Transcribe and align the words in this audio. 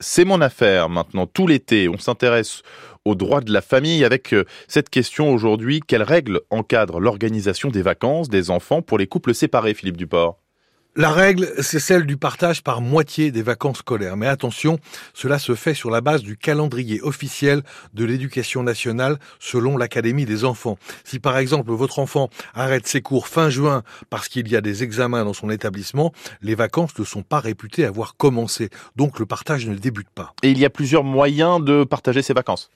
C'est 0.00 0.24
mon 0.24 0.40
affaire 0.40 0.88
maintenant, 0.88 1.26
tout 1.26 1.46
l'été. 1.46 1.88
On 1.88 1.98
s'intéresse 1.98 2.62
aux 3.04 3.14
droits 3.14 3.42
de 3.42 3.52
la 3.52 3.60
famille 3.60 4.02
avec 4.04 4.32
euh, 4.32 4.44
cette 4.66 4.88
question 4.88 5.30
aujourd'hui. 5.30 5.80
Quelles 5.86 6.02
règles 6.02 6.40
encadrent 6.50 7.00
l'organisation 7.00 7.68
des 7.68 7.82
vacances 7.82 8.30
des 8.30 8.50
enfants 8.50 8.80
pour 8.80 8.96
les 8.96 9.06
couples 9.06 9.34
séparés, 9.34 9.74
Philippe 9.74 9.98
Duport? 9.98 10.38
La 10.98 11.12
règle, 11.12 11.48
c'est 11.60 11.78
celle 11.78 12.06
du 12.06 12.16
partage 12.16 12.64
par 12.64 12.80
moitié 12.80 13.30
des 13.30 13.42
vacances 13.42 13.78
scolaires. 13.78 14.16
Mais 14.16 14.26
attention, 14.26 14.80
cela 15.14 15.38
se 15.38 15.54
fait 15.54 15.72
sur 15.72 15.90
la 15.90 16.00
base 16.00 16.22
du 16.24 16.36
calendrier 16.36 17.00
officiel 17.02 17.62
de 17.94 18.04
l'éducation 18.04 18.64
nationale 18.64 19.20
selon 19.38 19.76
l'Académie 19.76 20.24
des 20.24 20.44
enfants. 20.44 20.76
Si 21.04 21.20
par 21.20 21.38
exemple 21.38 21.70
votre 21.70 22.00
enfant 22.00 22.30
arrête 22.52 22.88
ses 22.88 23.00
cours 23.00 23.28
fin 23.28 23.48
juin 23.48 23.84
parce 24.10 24.26
qu'il 24.26 24.48
y 24.48 24.56
a 24.56 24.60
des 24.60 24.82
examens 24.82 25.24
dans 25.24 25.34
son 25.34 25.50
établissement, 25.50 26.12
les 26.42 26.56
vacances 26.56 26.98
ne 26.98 27.04
sont 27.04 27.22
pas 27.22 27.38
réputées 27.38 27.84
avoir 27.84 28.16
commencé. 28.16 28.68
Donc 28.96 29.20
le 29.20 29.26
partage 29.26 29.68
ne 29.68 29.76
débute 29.76 30.10
pas. 30.10 30.34
Et 30.42 30.50
il 30.50 30.58
y 30.58 30.64
a 30.64 30.70
plusieurs 30.70 31.04
moyens 31.04 31.64
de 31.64 31.84
partager 31.84 32.22
ses 32.22 32.34
vacances. 32.34 32.70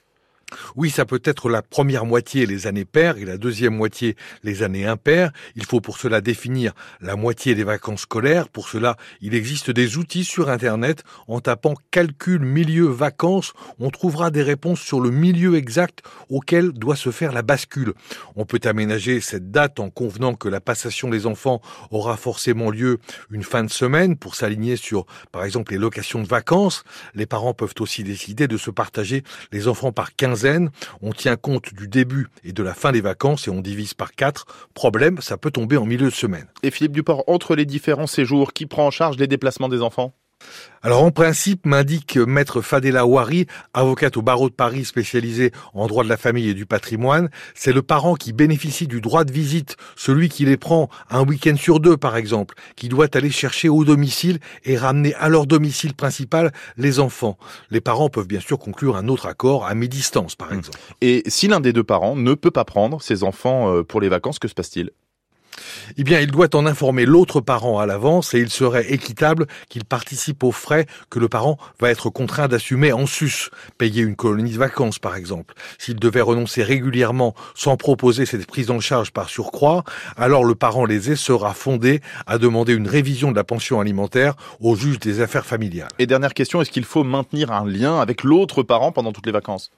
Oui, 0.77 0.91
ça 0.91 1.05
peut 1.05 1.23
être 1.24 1.48
la 1.48 1.62
première 1.62 2.05
moitié 2.05 2.47
les 2.47 2.66
années 2.66 2.84
paires 2.84 3.19
et 3.19 3.24
la 3.24 3.38
deuxième 3.38 3.74
moitié 3.74 4.16
les 4.42 4.62
années 4.62 4.87
impaires. 4.87 5.33
Il 5.56 5.65
faut 5.65 5.80
pour 5.80 5.98
cela 5.98 6.20
définir 6.20 6.73
la 7.01 7.16
moitié 7.16 7.55
des 7.55 7.65
vacances 7.65 8.02
scolaires. 8.02 8.48
Pour 8.48 8.69
cela, 8.69 8.97
il 9.20 9.34
existe 9.34 9.70
des 9.70 9.97
outils 9.98 10.25
sur 10.25 10.48
Internet. 10.48 11.05
En 11.28 11.41
tapant 11.41 11.75
calcul 11.91 12.41
milieu 12.41 12.87
vacances, 12.87 13.52
on 13.78 13.91
trouvera 13.91 14.30
des 14.30 14.42
réponses 14.42 14.80
sur 14.80 15.01
le 15.01 15.11
milieu 15.11 15.56
exact 15.56 16.02
auquel 16.28 16.73
doit 16.73 16.97
se 16.97 17.11
faire 17.11 17.33
la 17.33 17.42
bascule. 17.42 17.95
On 18.37 18.45
peut 18.45 18.61
aménager 18.64 19.20
cette 19.20 19.50
date 19.50 19.80
en 19.80 19.91
convenant 19.91 20.34
que 20.34 20.48
la 20.48 20.61
passation 20.61 21.09
des 21.09 21.27
enfants 21.27 21.61
aura 21.91 22.16
forcément 22.16 22.70
lieu 22.70 22.98
une 23.30 23.42
fin 23.42 23.64
de 23.64 23.70
semaine 23.70 24.16
pour 24.16 24.34
s'aligner 24.34 24.77
sur, 24.77 25.06
par 25.30 25.45
exemple, 25.45 25.73
les 25.73 25.78
locations 25.78 26.23
de 26.23 26.28
vacances. 26.28 26.84
Les 27.14 27.27
parents 27.27 27.55
peuvent 27.55 27.75
aussi 27.81 28.05
décider 28.05 28.48
de 28.48 28.56
se 28.56 28.70
partager 28.70 29.22
les 29.50 29.69
enfants 29.69 29.92
par 29.92 30.14
15 30.16 30.41
on 31.00 31.12
tient 31.12 31.36
compte 31.36 31.74
du 31.74 31.88
début 31.88 32.28
et 32.44 32.52
de 32.52 32.62
la 32.62 32.74
fin 32.74 32.92
des 32.92 33.00
vacances 33.00 33.48
et 33.48 33.50
on 33.50 33.60
divise 33.60 33.94
par 33.94 34.12
4. 34.12 34.46
Problème, 34.74 35.18
ça 35.20 35.36
peut 35.36 35.50
tomber 35.50 35.76
en 35.76 35.86
milieu 35.86 36.06
de 36.06 36.14
semaine. 36.14 36.46
Et 36.62 36.70
Philippe 36.70 36.92
Duport, 36.92 37.24
entre 37.26 37.54
les 37.54 37.64
différents 37.64 38.06
séjours, 38.06 38.52
qui 38.52 38.66
prend 38.66 38.86
en 38.86 38.90
charge 38.90 39.16
les 39.18 39.26
déplacements 39.26 39.68
des 39.68 39.82
enfants? 39.82 40.14
Alors 40.84 41.05
en 41.05 41.12
principe, 41.12 41.64
m'indique 41.64 42.17
maître 42.17 42.61
Fadela 42.61 43.06
Ouari, 43.06 43.47
avocate 43.72 44.17
au 44.17 44.22
barreau 44.22 44.48
de 44.48 44.55
Paris 44.55 44.84
spécialisée 44.84 45.53
en 45.75 45.86
droit 45.86 46.03
de 46.03 46.09
la 46.09 46.17
famille 46.17 46.48
et 46.48 46.55
du 46.55 46.67
patrimoine, 46.67 47.31
c'est 47.55 47.72
le 47.72 47.83
parent 47.83 48.17
qui 48.17 48.33
bénéficie 48.33 48.89
du 48.89 49.00
droit 49.00 49.22
de 49.22 49.31
visite, 49.31 49.77
celui 49.94 50.28
qui 50.28 50.44
les 50.44 50.56
prend 50.56 50.89
un 51.09 51.25
week-end 51.25 51.55
sur 51.56 51.78
deux 51.78 51.97
par 51.97 52.17
exemple, 52.17 52.56
qui 52.75 52.89
doit 52.89 53.06
aller 53.14 53.31
chercher 53.31 53.69
au 53.69 53.84
domicile 53.84 54.41
et 54.64 54.77
ramener 54.77 55.14
à 55.14 55.28
leur 55.28 55.47
domicile 55.47 55.94
principal 55.94 56.53
les 56.77 56.98
enfants. 56.98 57.39
Les 57.70 57.81
parents 57.81 58.09
peuvent 58.09 58.27
bien 58.27 58.41
sûr 58.41 58.59
conclure 58.59 58.97
un 58.97 59.06
autre 59.06 59.27
accord 59.27 59.66
à 59.66 59.77
mi-distance 59.77 60.34
par 60.34 60.53
mmh. 60.53 60.59
exemple. 60.59 60.78
Et 61.00 61.22
si 61.28 61.47
l'un 61.47 61.61
des 61.61 61.72
deux 61.72 61.84
parents 61.84 62.16
ne 62.16 62.34
peut 62.34 62.50
pas 62.50 62.64
prendre 62.64 63.00
ses 63.00 63.22
enfants 63.22 63.72
euh, 63.72 63.84
pour 63.84 64.00
les 64.00 64.09
vacances, 64.09 64.41
que 64.41 64.48
se 64.48 64.55
passe-t-il? 64.55 64.91
Eh 65.97 66.05
bien, 66.05 66.20
il 66.20 66.31
doit 66.31 66.55
en 66.55 66.67
informer 66.67 67.05
l'autre 67.05 67.41
parent 67.41 67.78
à 67.78 67.86
l'avance 67.86 68.34
et 68.34 68.39
il 68.39 68.50
serait 68.50 68.92
équitable 68.92 69.47
qu'il 69.69 69.84
participe 69.84 70.42
aux 70.42 70.53
frais 70.53 70.86
que 71.11 71.19
le 71.19 71.28
parent 71.28 71.59
va 71.81 71.91
être 71.91 72.11
contraint 72.11 72.48
d'assumer 72.48 72.92
en 72.92 73.06
sus, 73.06 73.50
payer 73.78 74.03
une 74.03 74.17
colonie 74.17 74.53
de 74.53 74.59
vacances 74.59 74.98
par 74.98 75.17
exemple. 75.17 75.55
S'il 75.78 75.97
devait 75.97 76.20
renoncer 76.20 76.62
régulièrement 76.62 77.34
sans 77.55 77.77
proposer 77.77 78.27
cette 78.27 78.47
prise 78.47 78.70
en 78.70 78.81
charge 78.81 79.12
par 79.12 79.28
surcroît, 79.28 79.84
alors 80.17 80.44
le 80.44 80.55
parent 80.55 80.84
lésé 80.84 81.17
sera 81.17 81.55
fondé 81.55 82.00
à 82.27 82.39
demander 82.39 82.75
une 82.75 82.89
révision 82.89 83.31
de 83.31 83.37
la 83.37 83.44
pension 83.44 83.81
alimentaire 83.81 84.34
au 84.61 84.77
juge 84.77 84.98
des 84.98 85.20
affaires 85.20 85.47
familiales. 85.47 85.89
Et 85.98 86.06
dernière 86.06 86.34
question, 86.34 86.62
est-ce 86.62 86.70
qu'il 86.70 86.84
faut 86.84 87.05
maintenir 87.05 87.53
un 87.53 87.66
lien 87.66 88.00
avec 88.00 88.25
l'autre 88.25 88.62
parent 88.62 88.92
pendant 88.92 89.12
toutes 89.12 89.27
les 89.27 89.33
vacances? 89.33 89.70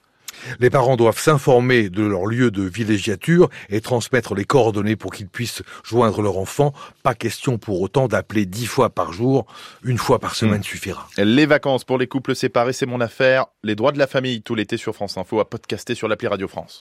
Les 0.59 0.69
parents 0.69 0.95
doivent 0.95 1.19
s'informer 1.19 1.89
de 1.89 2.03
leur 2.03 2.25
lieu 2.25 2.51
de 2.51 2.63
villégiature 2.63 3.49
et 3.69 3.81
transmettre 3.81 4.35
les 4.35 4.45
coordonnées 4.45 4.95
pour 4.95 5.13
qu'ils 5.13 5.27
puissent 5.27 5.63
joindre 5.83 6.21
leur 6.21 6.37
enfant. 6.37 6.73
Pas 7.03 7.15
question 7.15 7.57
pour 7.57 7.81
autant 7.81 8.07
d'appeler 8.07 8.45
dix 8.45 8.65
fois 8.65 8.89
par 8.89 9.13
jour. 9.13 9.45
Une 9.83 9.97
fois 9.97 10.19
par 10.19 10.35
semaine 10.35 10.59
hmm. 10.59 10.63
suffira. 10.63 11.07
Les 11.17 11.45
vacances 11.45 11.83
pour 11.83 11.97
les 11.97 12.07
couples 12.07 12.35
séparés, 12.35 12.73
c'est 12.73 12.85
mon 12.85 13.01
affaire. 13.01 13.45
Les 13.63 13.75
droits 13.75 13.91
de 13.91 13.99
la 13.99 14.07
famille 14.07 14.41
tout 14.41 14.55
l'été 14.55 14.77
sur 14.77 14.93
France 14.95 15.17
Info 15.17 15.39
à 15.39 15.49
podcaster 15.49 15.95
sur 15.95 16.07
l'appli 16.07 16.27
Radio 16.27 16.47
France. 16.47 16.73